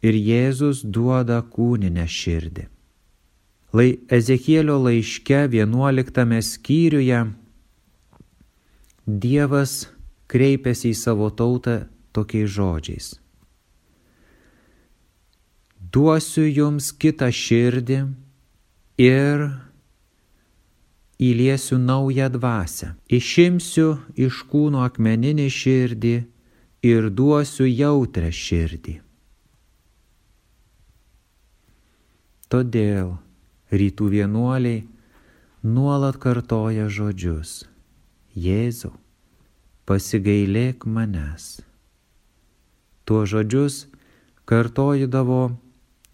ir 0.05 0.15
Jėzus 0.15 0.85
duoda 0.85 1.41
kūninę 1.43 2.05
širdį. 2.07 2.69
Lai 3.75 3.89
Ezekielio 4.07 4.77
laiške 4.79 5.49
11 5.51 6.43
skyriuje 6.47 7.25
Dievas 9.05 9.85
kreipiasi 10.33 10.95
į 10.95 10.97
savo 10.97 11.29
tautą 11.29 11.83
tokiais 12.17 12.49
žodžiais. 12.49 13.09
Duosiu 15.93 16.47
jums 16.49 16.89
kitą 16.97 17.29
širdį 17.29 17.99
ir 19.05 19.45
įliesiu 21.21 21.77
naują 21.79 22.31
dvasę. 22.33 22.95
Išimsiu 23.13 23.99
iš 24.17 24.41
kūno 24.49 24.81
akmeninį 24.89 25.51
širdį 25.53 26.15
ir 26.89 27.11
duosiu 27.13 27.69
jautrę 27.69 28.33
širdį. 28.33 28.97
Todėl 32.49 33.15
rytų 33.69 34.11
vienuoliai 34.17 34.83
nuolat 35.63 36.17
kartoja 36.25 36.89
žodžius 36.89 37.74
Jėzau, 38.35 38.91
pasigailėk 39.87 40.89
manęs. 40.91 41.61
Tuo 43.07 43.23
žodžius 43.31 43.85
kartojydavo 44.51 45.55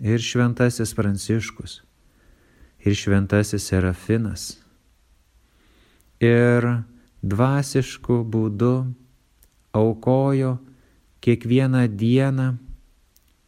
ir 0.04 0.20
šventasis 0.20 0.92
Pranciškus, 0.98 1.80
ir 2.84 2.96
šventasis 2.96 3.64
Serafinas. 3.64 4.58
Ir 6.20 6.66
dvasišku 7.24 8.20
būdu 8.28 8.74
aukojo 9.72 10.58
kiekvieną 11.24 11.86
dieną, 11.88 12.50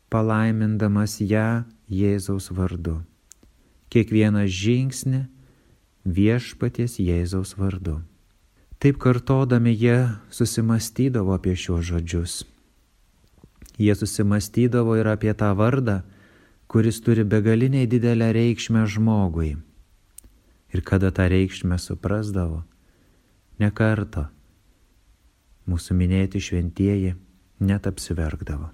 palaimindamas 0.09 1.19
ją 1.21 1.65
Jėzaus 1.93 2.49
vardu. 2.57 3.03
Kiekvieną 3.93 4.47
žingsnį 4.49 5.27
viešpaties 6.09 6.97
Jėzaus 6.97 7.53
vardu. 7.61 8.01
Taip 8.83 8.99
kartodami 8.99 9.77
jie 9.79 10.09
susimastydavo 10.35 11.37
apie 11.37 11.55
šiuos 11.55 11.85
žodžius. 11.87 12.33
Jie 13.79 13.95
susimastydavo 13.95 14.97
ir 14.99 15.07
apie 15.07 15.31
tą 15.39 15.53
vardą, 15.55 16.01
kuris 16.67 16.99
turi 16.99 17.23
begaliniai 17.23 17.87
didelę 17.87 18.33
reikšmę 18.35 18.83
žmogui. 18.91 19.53
Ir 20.75 20.83
kada 20.83 21.13
tą 21.15 21.29
reikšmę 21.31 21.79
suprasdavo, 21.79 22.65
ne 23.63 23.69
kartą 23.71 24.25
mūsų 25.71 25.95
minėti 25.95 26.43
šventieji 26.43 27.13
net 27.63 27.87
apsiverkdavo. 27.87 28.73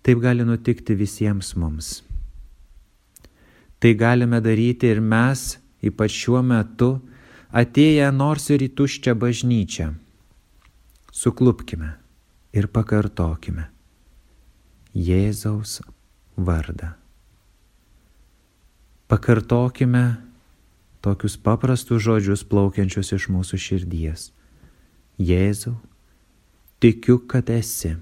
Taip 0.00 0.22
gali 0.24 0.46
nutikti 0.48 0.96
visiems 0.96 1.52
mums. 1.60 2.00
Tai 3.76 3.92
galime 3.92 4.40
daryti 4.40 4.88
ir 4.88 5.04
mes, 5.04 5.58
ypač 5.84 6.16
šiuo 6.16 6.40
metu, 6.40 6.94
atėję 7.52 8.10
nors 8.12 8.50
ir 8.50 8.64
į 8.66 8.72
tuščią 8.78 9.14
bažnyčią. 9.18 9.92
Suklupkime 11.12 11.94
ir 12.52 12.68
pakartokime 12.68 13.70
Jėzaus 14.96 15.82
vardą. 16.36 16.94
Pakartokime 19.08 20.16
tokius 21.04 21.36
paprastus 21.36 22.02
žodžius 22.02 22.42
plaukiančius 22.48 23.12
iš 23.12 23.28
mūsų 23.30 23.60
širdies. 23.60 24.30
Jėzau, 25.20 25.76
tikiu, 26.80 27.20
kad 27.28 27.52
esi. 27.52 27.94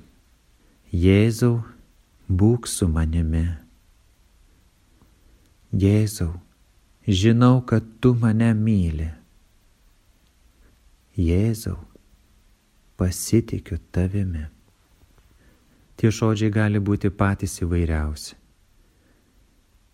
Jėzau, 0.94 1.64
būk 2.30 2.70
su 2.70 2.88
manimi. 2.88 3.44
Jėzau, 5.74 6.30
žinau, 7.06 7.58
kad 7.66 7.84
tu 8.00 8.14
mane 8.14 8.54
myli. 8.54 9.10
Jėzau, 11.14 11.76
pasitikiu 12.98 13.76
tavimi. 13.94 14.48
Tie 15.94 16.10
žodžiai 16.10 16.50
gali 16.50 16.80
būti 16.82 17.06
patys 17.14 17.60
įvairiausi. 17.62 18.34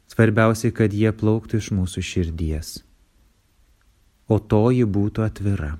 Svarbiausia, 0.08 0.70
kad 0.72 0.94
jie 0.96 1.12
plauktų 1.12 1.60
iš 1.60 1.68
mūsų 1.76 2.00
širdies, 2.00 2.70
o 4.32 4.40
toji 4.40 4.86
būtų 4.88 5.26
atvira. 5.26 5.74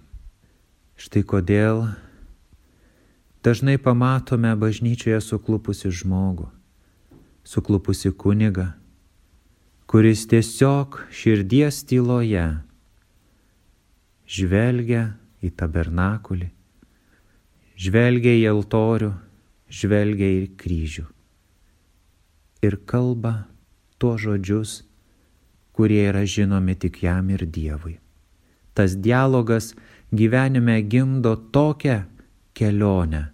Štai 1.00 1.22
kodėl 1.24 1.87
dažnai 3.40 3.79
pamatome 3.81 4.53
bažnyčioje 4.61 5.22
suklupusi 5.24 5.88
žmogų, 5.88 6.50
suklupusi 7.48 8.12
kunigą, 8.12 8.74
kuris 9.88 10.26
tiesiog 10.29 11.00
širdies 11.09 11.81
tyloje 11.88 12.44
žvelgia 14.29 15.16
į 15.44 15.53
tabernakulį, 15.57 16.50
žvelgia 17.81 18.37
į 18.40 18.44
altorių, 18.53 19.14
žvelgia 19.70 20.29
į 20.42 20.44
kryžių 20.61 21.07
ir 22.62 22.76
kalba 22.87 23.46
tuos 23.98 24.20
žodžius, 24.24 24.83
kurie 25.72 26.05
yra 26.09 26.24
žinomi 26.29 26.76
tik 26.76 27.03
jam 27.05 27.31
ir 27.33 27.44
Dievui. 27.46 27.98
Tas 28.74 28.96
dialogas 28.96 29.74
gyvenime 30.12 30.81
gimdo 30.83 31.37
tokią 31.37 32.05
kelionę, 32.55 33.31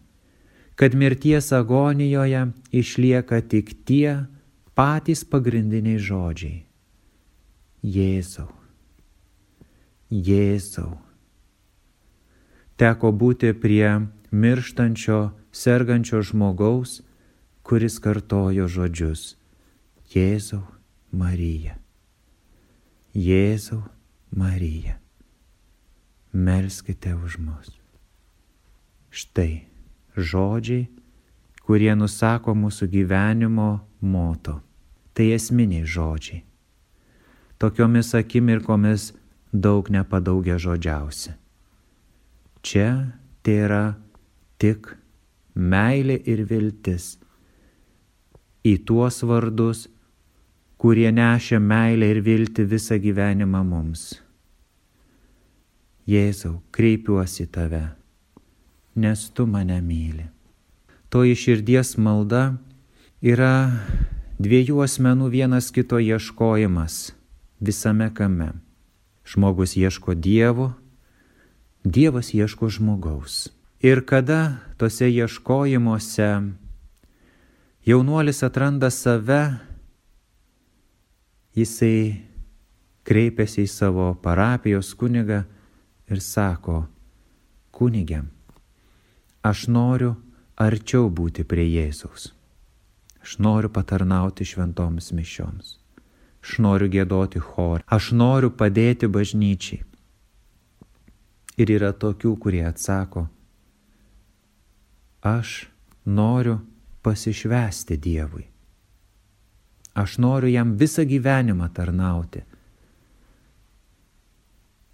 kad 0.75 0.95
mirties 0.95 1.53
agonijoje 1.53 2.47
išlieka 2.73 3.41
tik 3.51 3.75
tie 3.87 4.27
patys 4.75 5.25
pagrindiniai 5.25 5.99
žodžiai. 5.99 6.63
Jėzau. 7.83 8.51
Jėzau 10.11 11.06
teko 12.77 13.13
būti 13.13 13.53
prie 13.57 14.07
mirštančio, 14.31 15.33
sergančio 15.53 16.23
žmogaus, 16.23 17.01
kuris 17.67 17.99
kartojo 17.99 18.69
žodžius 18.69 19.35
Jėzau 20.15 20.63
Marija. 21.11 21.75
Jėzau 23.11 23.81
Marija. 24.31 25.01
Melskite 26.31 27.15
už 27.17 27.39
mus. 27.43 27.73
Štai 29.11 29.65
žodžiai, 30.15 30.87
kurie 31.67 31.91
nusako 31.99 32.55
mūsų 32.55 32.87
gyvenimo 32.93 33.81
moto. 34.01 34.61
Tai 35.17 35.27
esminiai 35.35 35.89
žodžiai. 35.89 36.45
Tokiomis 37.59 38.13
akimirkomis 38.15 39.11
daug 39.51 39.89
nepadaugia 39.91 40.61
žodžiausi. 40.61 41.33
Čia 42.67 43.15
tai 43.47 43.61
yra 43.63 43.85
tik 44.59 44.89
meilė 45.55 46.17
ir 46.27 46.41
viltis 46.51 47.13
į 48.67 48.73
tuos 48.89 49.21
vardus, 49.23 49.85
kurie 50.75 51.13
nešia 51.15 51.61
meilę 51.63 52.09
ir 52.11 52.19
viltį 52.27 52.65
visą 52.73 52.99
gyvenimą 52.99 53.61
mums. 53.69 54.17
Jėzau, 56.11 56.57
kreipiuosi 56.75 57.47
tave, 57.55 57.85
nes 58.99 59.23
tu 59.31 59.47
mane 59.47 59.79
myli. 59.83 60.27
Toji 61.11 61.39
širdies 61.39 61.95
malda 62.03 62.57
yra 63.23 63.71
dviejų 64.43 64.83
asmenų 64.89 65.31
vienas 65.31 65.71
kito 65.71 66.03
ieškojimas 66.03 67.15
visame 67.63 68.11
kame. 68.11 68.51
Žmogus 69.27 69.75
ieško 69.79 70.15
Dievo, 70.15 70.73
Dievas 71.87 72.35
ieško 72.35 72.69
žmogaus. 72.69 73.49
Ir 73.81 74.01
kada 74.07 74.57
tose 74.77 75.07
ieškojimuose 75.11 76.43
jaunuolis 77.87 78.43
atranda 78.43 78.91
save, 78.91 79.55
jisai 81.55 82.27
kreipiasi 83.07 83.63
į 83.63 83.71
savo 83.71 84.09
parapijos 84.19 84.91
kunigą 84.99 85.45
ir 86.11 86.25
sako, 86.27 86.89
kunigė, 87.71 88.25
aš 89.47 89.69
noriu 89.71 90.17
arčiau 90.59 91.07
būti 91.07 91.47
prie 91.47 91.71
Jėzaus. 91.71 92.33
Aš 93.23 93.39
noriu 93.39 93.71
patarnauti 93.71 94.43
šventoms 94.43 95.15
mišioms. 95.15 95.77
Aš 96.43 96.59
noriu 96.59 96.91
gėdoti 96.91 97.39
chorą. 97.39 97.87
Aš 97.87 98.11
noriu 98.11 98.51
padėti 98.51 99.07
bažnyčiai. 99.07 99.85
Ir 101.57 101.73
yra 101.73 101.93
tokių, 101.97 102.35
kurie 102.37 102.65
atsako, 102.69 103.25
aš 105.25 105.67
noriu 106.05 106.59
pasišvesti 107.03 107.97
Dievui. 107.97 108.45
Aš 109.97 110.19
noriu 110.21 110.51
jam 110.53 110.75
visą 110.77 111.07
gyvenimą 111.09 111.71
tarnauti. 111.73 112.43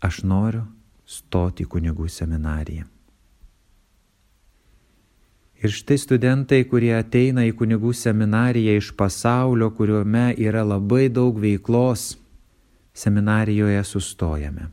Aš 0.03 0.23
noriu 0.23 0.63
stoti 1.07 1.67
kunigų 1.67 2.07
seminariją. 2.07 2.87
Ir 5.63 5.71
štai 5.71 5.99
studentai, 5.99 6.63
kurie 6.67 6.93
ateina 6.95 7.43
į 7.47 7.53
kunigų 7.59 7.93
seminariją 7.95 8.77
iš 8.79 8.93
pasaulio, 8.99 9.71
kuriuome 9.75 10.33
yra 10.39 10.63
labai 10.67 11.09
daug 11.11 11.39
veiklos, 11.39 12.17
seminarijoje 12.95 13.83
sustojame 13.87 14.71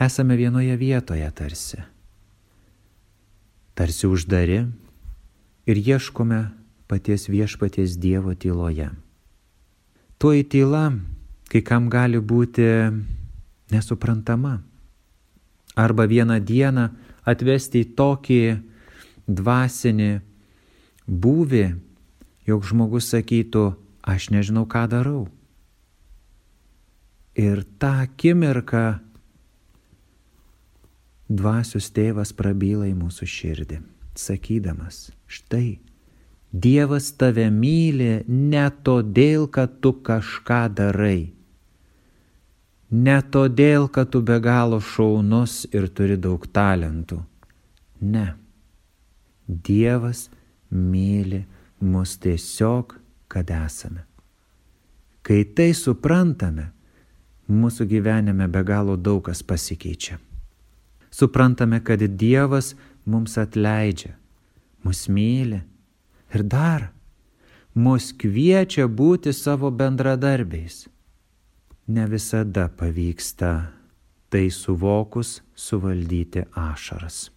esame 0.00 0.36
vienoje 0.36 0.76
vietoje 0.76 1.30
tarsi. 1.30 1.82
Tarsi 3.74 4.06
uždari 4.06 4.64
ir 5.66 5.76
ieškome 5.76 6.50
paties 6.86 7.28
viešpaties 7.28 7.98
Dievo 7.98 8.34
tyloje. 8.34 8.90
Tuoj 10.18 10.44
tyla 10.48 10.92
kai 11.54 11.62
kam 11.62 11.86
gali 11.86 12.18
būti 12.18 12.66
nesuprantama. 13.70 14.58
Arba 15.78 16.06
vieną 16.10 16.40
dieną 16.42 16.88
atvesti 17.26 17.82
į 17.82 17.90
tokį 17.98 18.40
dvasinį 19.26 20.10
būvį, 21.06 21.64
jog 22.50 22.66
žmogus 22.66 23.10
sakytų, 23.12 23.64
aš 24.02 24.30
nežinau, 24.34 24.66
ką 24.66 24.84
darau. 24.90 25.24
Ir 27.34 27.64
tą 27.78 28.04
akimirką 28.04 29.00
dvasios 31.34 31.90
tėvas 31.94 32.34
prabyla 32.36 32.86
į 32.90 32.94
mūsų 32.98 33.28
širdį, 33.28 33.80
sakydamas, 34.18 35.08
štai, 35.26 35.80
Dievas 36.54 37.08
tave 37.18 37.48
myli 37.50 38.22
ne 38.30 38.66
todėl, 38.86 39.48
kad 39.50 39.80
tu 39.82 39.90
kažką 40.06 40.60
darai, 40.78 41.32
ne 42.94 43.16
todėl, 43.34 43.88
kad 43.90 44.12
tu 44.14 44.20
be 44.22 44.36
galo 44.38 44.78
šaunus 44.78 45.64
ir 45.74 45.88
turi 45.90 46.14
daug 46.14 46.46
talentų. 46.46 47.18
Ne. 48.06 48.26
Dievas 49.48 50.28
myli 50.70 51.40
mus 51.80 52.12
tiesiog, 52.22 52.94
kad 53.26 53.50
esame. 53.50 54.04
Kai 55.26 55.40
tai 55.58 55.72
suprantame, 55.74 56.68
mūsų 57.50 57.88
gyvenime 57.90 58.46
be 58.46 58.62
galo 58.62 58.94
daug 58.94 59.24
kas 59.26 59.42
pasikeičia 59.42 60.20
suprantame, 61.14 61.78
kad 61.84 62.02
Dievas 62.02 62.74
mums 63.04 63.38
atleidžia, 63.38 64.16
mus 64.82 65.06
myli 65.08 65.60
ir 66.34 66.42
dar 66.42 66.90
mus 67.74 68.12
kviečia 68.14 68.86
būti 68.88 69.34
savo 69.34 69.70
bendradarbiais. 69.70 70.86
Ne 71.86 72.06
visada 72.08 72.68
pavyksta 72.68 73.52
tai 74.30 74.48
suvokus 74.50 75.42
suvaldyti 75.54 76.46
ašaras. 76.58 77.28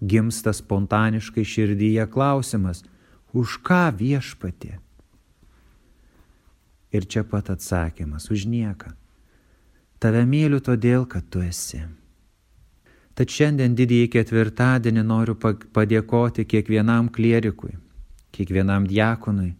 Gimsta 0.00 0.54
spontaniškai 0.56 1.44
širdyje 1.44 2.06
klausimas, 2.10 2.80
už 3.36 3.58
ką 3.66 3.90
viešpatė? 3.98 4.78
Ir 6.90 7.04
čia 7.06 7.22
pat 7.22 7.52
atsakymas- 7.52 8.30
už 8.34 8.46
nieką. 8.46 8.96
Tave 10.00 10.22
myliu 10.24 10.62
todėl, 10.64 11.04
kad 11.04 11.26
tu 11.28 11.42
esi. 11.44 11.82
Tad 13.12 13.28
šiandien 13.28 13.74
didįjį 13.76 14.06
ketvirtadienį 14.14 15.02
noriu 15.04 15.34
padėkoti 15.36 16.46
kiekvienam 16.48 17.10
klierikui, 17.12 17.74
kiekvienam 18.32 18.86
diakonui, 18.88 19.50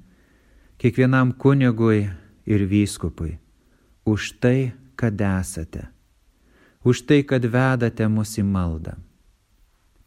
kiekvienam 0.81 1.35
kunigui 1.37 2.07
ir 2.49 2.65
vyskupui 2.71 3.37
už 4.09 4.41
tai, 4.41 4.73
kad 4.97 5.21
esate, 5.21 5.91
už 6.89 7.05
tai, 7.05 7.21
kad 7.21 7.45
vedate 7.45 8.09
mus 8.09 8.39
į 8.41 8.47
maldą. 8.49 8.97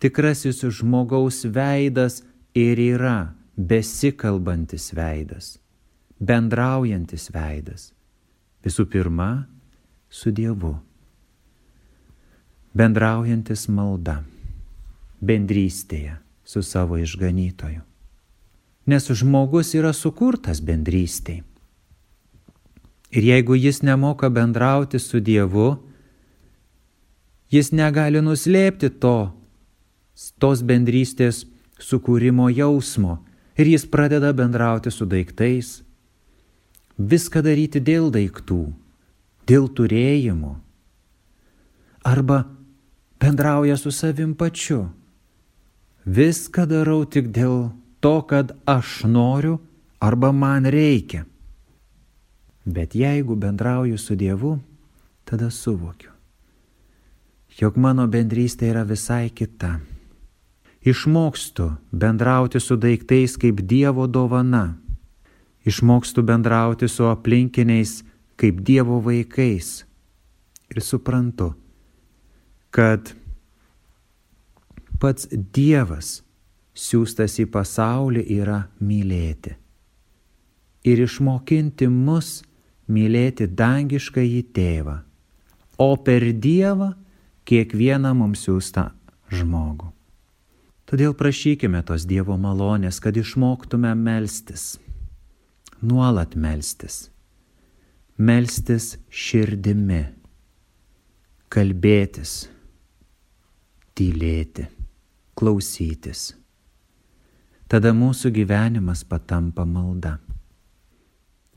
Tikrasis 0.01 0.65
žmogaus 0.65 1.45
veidas 1.45 2.23
ir 2.57 2.81
yra 2.81 3.35
besikalbantis 3.55 4.89
veidas, 4.97 5.59
bendraujantis 6.17 7.29
veidas. 7.29 7.91
Visų 8.65 8.89
pirma, 8.89 9.45
su 10.13 10.29
Dievu. 10.31 10.75
Bendraujantis 12.77 13.65
malda, 13.65 14.19
bendrystėje 15.25 16.19
su 16.45 16.61
savo 16.61 16.99
išganytoju. 17.01 17.81
Nes 18.85 19.09
žmogus 19.09 19.73
yra 19.73 19.89
sukurtas 19.93 20.61
bendrystėj. 20.61 21.39
Ir 23.13 23.25
jeigu 23.25 23.57
jis 23.57 23.81
nemoka 23.81 24.29
bendrauti 24.29 25.01
su 25.01 25.21
Dievu, 25.21 25.79
jis 27.49 27.71
negali 27.73 28.21
nuslėpti 28.21 28.91
to, 29.01 29.33
tos 30.37 30.61
bendrystės 30.61 31.41
sukūrimo 31.81 32.51
jausmo 32.53 33.17
ir 33.57 33.73
jis 33.73 33.89
pradeda 33.89 34.29
bendrauti 34.33 34.93
su 34.93 35.09
daiktais, 35.09 35.79
viską 37.01 37.41
daryti 37.45 37.81
dėl 37.81 38.13
daiktų, 38.13 38.61
dėl 39.47 39.67
turėjimo 39.69 40.57
arba 42.03 42.43
bendrauja 43.19 43.77
su 43.77 43.91
savim 43.91 44.35
pačiu. 44.35 44.89
Viską 46.05 46.65
darau 46.67 47.05
tik 47.07 47.31
dėl 47.31 47.71
to, 48.03 48.21
kad 48.27 48.51
aš 48.67 49.03
noriu 49.07 49.59
arba 50.03 50.31
man 50.31 50.67
reikia. 50.67 51.23
Bet 52.65 52.95
jeigu 52.95 53.35
bendrauju 53.35 53.97
su 53.97 54.15
Dievu, 54.15 54.59
tada 55.23 55.49
suvokiu, 55.51 56.11
jog 57.59 57.77
mano 57.77 58.07
bendrystė 58.07 58.71
yra 58.71 58.83
visai 58.83 59.29
kita. 59.29 59.79
Išmokstu 60.83 61.69
bendrauti 61.91 62.59
su 62.59 62.75
daiktais 62.75 63.37
kaip 63.39 63.61
Dievo 63.63 64.07
dovana. 64.07 64.75
Išmokstu 65.63 66.23
bendrauti 66.23 66.87
su 66.87 67.07
aplinkiniais 67.07 68.03
kaip 68.43 68.59
Dievo 68.59 68.99
vaikais. 68.99 69.85
Ir 70.67 70.81
suprantu, 70.83 71.53
kad 72.75 73.13
pats 74.99 75.29
Dievas 75.31 76.17
siūstas 76.75 77.37
į 77.39 77.45
pasaulį 77.53 78.23
yra 78.35 78.65
mylėti. 78.83 79.53
Ir 80.83 81.03
išmokinti 81.05 81.87
mus 81.87 82.41
mylėti 82.91 83.47
dangišką 83.47 84.25
į 84.25 84.41
tėvą, 84.51 84.97
o 85.79 85.89
per 86.03 86.27
Dievą 86.35 86.89
kiekvieną 87.47 88.11
mums 88.17 88.43
siūstą 88.43 88.89
žmogų. 89.31 89.93
Todėl 90.89 91.15
prašykime 91.15 91.79
tos 91.87 92.03
Dievo 92.09 92.35
malonės, 92.35 92.99
kad 92.99 93.15
išmoktume 93.15 93.95
melstis, 93.95 94.73
nuolat 95.79 96.35
melstis 96.35 97.12
melstis 98.23 98.93
širdimi, 99.11 100.03
kalbėtis, 101.51 102.45
tylėti, 103.97 104.67
klausytis. 105.35 106.29
Tada 107.67 107.91
mūsų 107.97 108.31
gyvenimas 108.37 109.01
patampa 109.03 109.65
malda. 109.67 110.19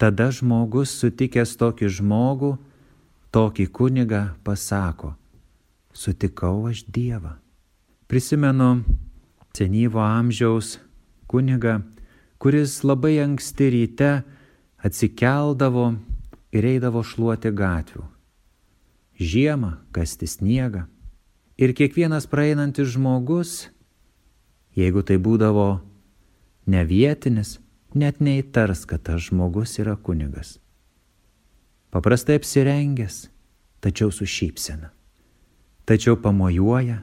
Tada 0.00 0.26
žmogus 0.34 0.94
sutikęs 0.98 1.54
tokį 1.60 1.90
žmogų, 2.00 2.50
tokį 3.32 3.66
kunigą 3.78 4.22
pasako, 4.44 5.12
sutikau 5.92 6.66
aš 6.72 6.82
Dievą. 6.88 7.36
Prisimenu 8.10 8.82
senyvo 9.56 10.02
amžiaus 10.02 10.76
kunigą, 11.30 11.78
kuris 12.42 12.82
labai 12.84 13.16
anksti 13.22 13.70
ryte 13.72 14.10
atsikeldavo 14.84 15.94
ir 16.56 16.66
eidavo 16.72 17.02
šluoti 17.04 17.52
gatvių. 17.52 18.04
Žiemą 19.16 19.72
kasti 19.96 20.28
sniegą. 20.28 20.86
Ir 21.56 21.72
kiekvienas 21.72 22.26
praeinantis 22.28 22.90
žmogus, 22.92 23.70
jeigu 24.76 25.00
tai 25.00 25.16
būdavo 25.16 25.80
ne 26.68 26.82
vietinis, 26.84 27.56
net 27.96 28.20
neįtars, 28.20 28.84
kad 28.84 29.06
tas 29.08 29.28
žmogus 29.30 29.78
yra 29.80 29.96
kunigas. 29.96 30.58
Paprastai 31.94 32.36
apsirengęs, 32.36 33.30
tačiau 33.80 34.12
su 34.12 34.28
šypsena. 34.28 34.90
Tačiau 35.88 36.18
pamojuoja, 36.20 36.98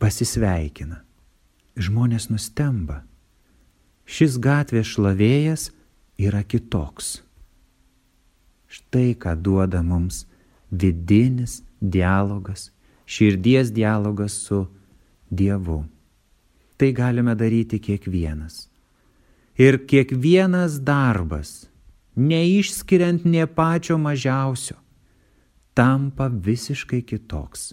pasisveikina. 0.00 1.02
Žmonės 1.78 2.30
nustemba. 2.32 3.02
Šis 4.08 4.38
gatvės 4.40 4.94
šlavėjas 4.94 5.68
yra 6.16 6.40
kitoks. 6.46 7.18
Štai 8.68 9.14
ką 9.16 9.32
duoda 9.40 9.80
mums 9.82 10.26
vidinis 10.70 11.62
dialogas, 11.80 12.70
širdies 13.06 13.72
dialogas 13.72 14.32
su 14.44 14.66
Dievu. 15.30 15.84
Tai 16.76 16.92
galime 16.92 17.34
daryti 17.34 17.80
kiekvienas. 17.80 18.68
Ir 19.58 19.80
kiekvienas 19.90 20.78
darbas, 20.84 21.66
neišskiriant 22.14 23.24
nie 23.24 23.46
pačio 23.46 23.98
mažiausio, 23.98 24.76
tampa 25.74 26.28
visiškai 26.28 27.02
kitoks. 27.02 27.72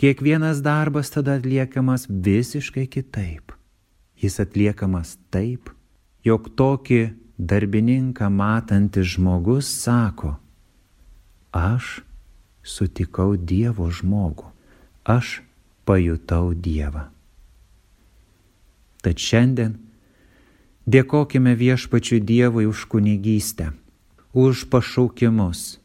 Kiekvienas 0.00 0.62
darbas 0.64 1.10
tada 1.12 1.34
atliekamas 1.36 2.06
visiškai 2.08 2.86
kitaip. 2.86 3.52
Jis 4.16 4.40
atliekamas 4.40 5.18
taip, 5.32 5.68
jog 6.24 6.48
tokį 6.56 7.02
darbininką 7.40 8.28
matantis 8.30 9.16
žmogus 9.16 9.66
sako, 9.82 10.36
aš 11.56 12.02
sutikau 12.62 13.32
Dievo 13.36 13.88
žmogų, 13.88 14.50
aš 15.08 15.40
pajutau 15.88 16.52
Dievą. 16.52 17.08
Tad 19.00 19.16
šiandien 19.16 19.78
dėkojime 20.84 21.56
viešpačiu 21.56 22.20
Dievui 22.20 22.68
už 22.68 22.84
kunigystę, 22.92 23.72
už 24.36 24.68
pašaukimus, 24.68 25.80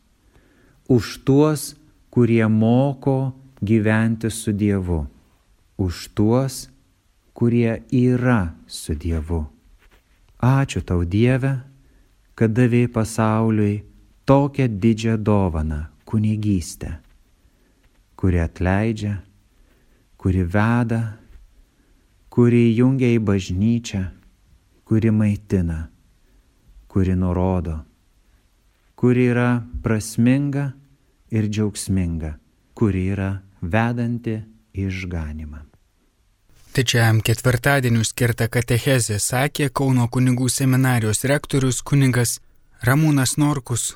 už 0.92 1.24
tuos, 1.24 1.80
kurie 2.12 2.44
moko 2.52 3.32
gyventi 3.64 4.28
su 4.28 4.52
Dievu, 4.52 5.08
už 5.80 6.12
tuos, 6.12 6.68
kurie 7.32 7.80
yra 7.96 8.52
su 8.68 8.92
Dievu. 8.92 9.55
Ačiū 10.46 10.84
tau 10.86 11.02
Dieve, 11.10 11.56
kad 12.38 12.54
davėjai 12.54 12.92
pasauliui 12.94 13.82
tokią 14.30 14.68
didžią 14.78 15.18
dovaną- 15.18 15.80
kunigystę, 16.10 17.02
kuri 18.14 18.38
atleidžia, 18.44 19.24
kuri 20.22 20.44
veda, 20.46 21.18
kuri 22.30 22.76
jungia 22.78 23.10
į 23.18 23.20
bažnyčią, 23.26 24.04
kuri 24.86 25.10
maitina, 25.10 25.90
kuri 26.88 27.16
nurodo, 27.18 27.82
kuri 28.96 29.26
yra 29.34 29.66
prasminga 29.82 30.74
ir 31.32 31.50
džiaugsminga, 31.50 32.38
kuri 32.76 33.08
yra 33.16 33.42
vedanti 33.62 34.44
išganimą. 34.74 35.75
Tačiam 36.76 37.22
ketvirtadieniu 37.24 38.02
skirtą 38.04 38.50
katechezę 38.52 39.16
sakė 39.24 39.70
Kauno 39.80 40.10
kunigų 40.12 40.50
seminarijos 40.52 41.24
rektorius 41.32 41.80
kunigas 41.92 42.34
Ramūnas 42.90 43.38
Norkus. 43.40 43.94